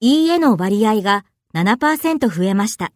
[0.00, 1.24] いいえの割合が
[1.54, 2.92] 7%増えました。